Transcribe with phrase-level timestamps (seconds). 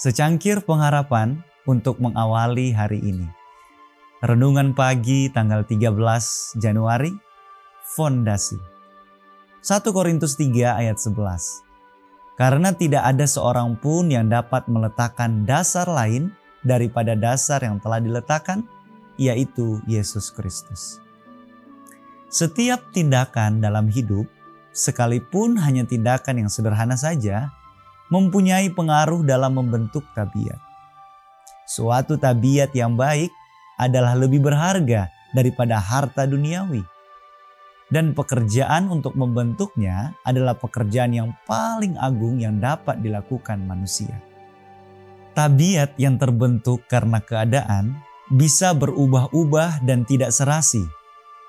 [0.00, 3.28] Secangkir pengharapan untuk mengawali hari ini.
[4.24, 7.12] Renungan pagi tanggal 13 Januari,
[7.84, 8.56] Fondasi.
[9.60, 12.32] 1 Korintus 3 ayat 11.
[12.32, 16.32] Karena tidak ada seorang pun yang dapat meletakkan dasar lain
[16.64, 18.64] daripada dasar yang telah diletakkan,
[19.20, 20.96] yaitu Yesus Kristus.
[22.32, 24.24] Setiap tindakan dalam hidup,
[24.72, 27.52] sekalipun hanya tindakan yang sederhana saja,
[28.10, 30.58] mempunyai pengaruh dalam membentuk tabiat.
[31.70, 33.30] Suatu tabiat yang baik
[33.78, 36.82] adalah lebih berharga daripada harta duniawi.
[37.90, 44.14] Dan pekerjaan untuk membentuknya adalah pekerjaan yang paling agung yang dapat dilakukan manusia.
[45.34, 47.98] Tabiat yang terbentuk karena keadaan
[48.30, 50.86] bisa berubah-ubah dan tidak serasi,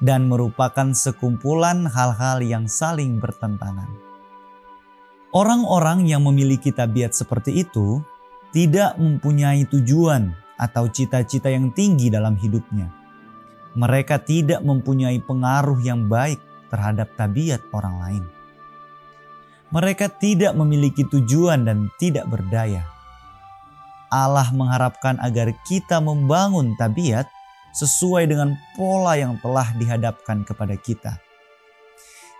[0.00, 4.09] dan merupakan sekumpulan hal-hal yang saling bertentangan.
[5.30, 8.02] Orang-orang yang memiliki tabiat seperti itu
[8.50, 12.90] tidak mempunyai tujuan atau cita-cita yang tinggi dalam hidupnya.
[13.78, 18.24] Mereka tidak mempunyai pengaruh yang baik terhadap tabiat orang lain.
[19.70, 22.82] Mereka tidak memiliki tujuan dan tidak berdaya.
[24.10, 27.30] Allah mengharapkan agar kita membangun tabiat
[27.70, 31.22] sesuai dengan pola yang telah dihadapkan kepada kita.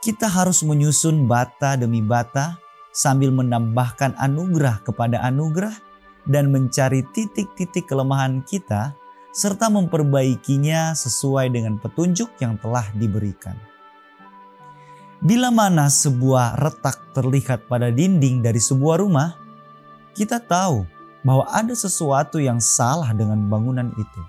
[0.00, 2.56] Kita harus menyusun bata demi bata
[2.98, 5.78] sambil menambahkan anugerah kepada anugerah
[6.26, 8.98] dan mencari titik-titik kelemahan kita
[9.30, 13.54] serta memperbaikinya sesuai dengan petunjuk yang telah diberikan.
[15.22, 19.38] Bila mana sebuah retak terlihat pada dinding dari sebuah rumah,
[20.14, 20.82] kita tahu
[21.22, 24.22] bahwa ada sesuatu yang salah dengan bangunan itu.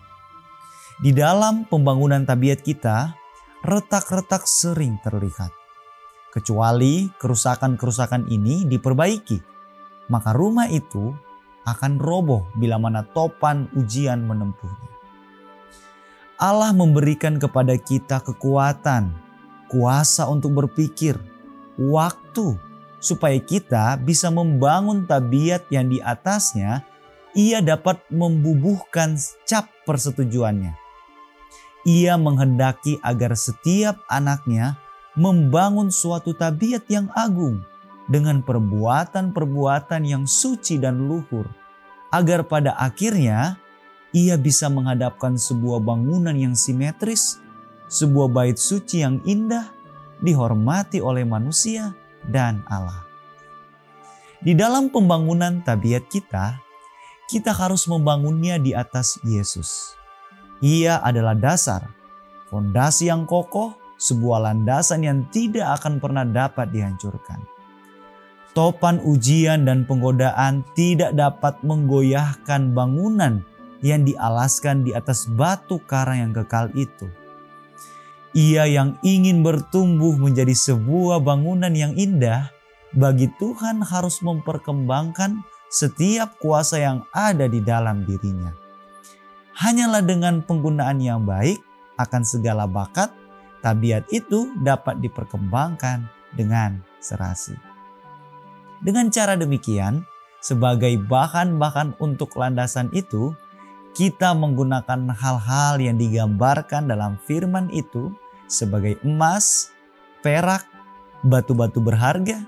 [1.02, 3.18] Di dalam pembangunan tabiat kita,
[3.66, 5.59] retak-retak sering terlihat
[6.30, 9.42] kecuali kerusakan-kerusakan ini diperbaiki,
[10.10, 11.14] maka rumah itu
[11.66, 14.90] akan roboh bila mana topan ujian menempuhnya.
[16.40, 19.12] Allah memberikan kepada kita kekuatan,
[19.68, 21.20] kuasa untuk berpikir,
[21.76, 22.56] waktu,
[23.04, 26.84] supaya kita bisa membangun tabiat yang di atasnya
[27.38, 30.74] ia dapat membubuhkan cap persetujuannya.
[31.88, 34.76] Ia menghendaki agar setiap anaknya
[35.20, 37.60] membangun suatu tabiat yang agung
[38.08, 41.44] dengan perbuatan-perbuatan yang suci dan luhur,
[42.08, 43.60] agar pada akhirnya
[44.16, 47.38] ia bisa menghadapkan sebuah bangunan yang simetris,
[47.92, 49.70] sebuah bait suci yang indah,
[50.24, 51.92] dihormati oleh manusia
[52.24, 53.04] dan Allah.
[54.40, 56.64] Di dalam pembangunan tabiat kita,
[57.28, 60.00] kita harus membangunnya di atas Yesus.
[60.64, 61.92] Ia adalah dasar,
[62.48, 67.44] fondasi yang kokoh sebuah landasan yang tidak akan pernah dapat dihancurkan.
[68.56, 73.46] Topan ujian dan penggodaan tidak dapat menggoyahkan bangunan
[73.86, 77.06] yang dialaskan di atas batu karang yang kekal itu.
[78.34, 82.50] Ia yang ingin bertumbuh menjadi sebuah bangunan yang indah,
[82.94, 88.50] bagi Tuhan harus memperkembangkan setiap kuasa yang ada di dalam dirinya.
[89.54, 91.62] Hanyalah dengan penggunaan yang baik
[92.02, 93.14] akan segala bakat
[93.60, 97.56] tabiat itu dapat diperkembangkan dengan serasi.
[98.80, 100.08] Dengan cara demikian,
[100.40, 103.36] sebagai bahan-bahan untuk landasan itu,
[103.92, 108.14] kita menggunakan hal-hal yang digambarkan dalam firman itu
[108.48, 109.76] sebagai emas,
[110.24, 110.64] perak,
[111.28, 112.40] batu-batu berharga,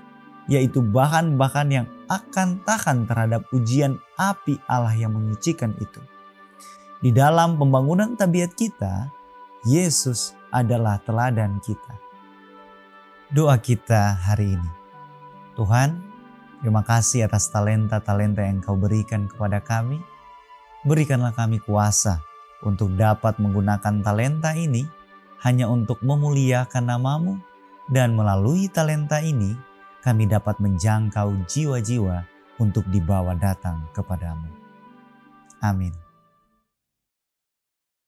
[0.48, 6.00] yaitu bahan-bahan yang akan tahan terhadap ujian api Allah yang menyucikan itu.
[7.02, 9.10] Di dalam pembangunan tabiat kita,
[9.62, 11.94] Yesus adalah teladan kita.
[13.30, 14.70] Doa kita hari ini.
[15.54, 16.02] Tuhan,
[16.58, 20.02] terima kasih atas talenta-talenta yang Kau berikan kepada kami.
[20.82, 22.18] Berikanlah kami kuasa
[22.66, 24.82] untuk dapat menggunakan talenta ini
[25.46, 27.38] hanya untuk memuliakan namamu
[27.86, 29.54] dan melalui talenta ini
[30.02, 32.26] kami dapat menjangkau jiwa-jiwa
[32.58, 34.50] untuk dibawa datang kepadamu.
[35.62, 36.01] Amin.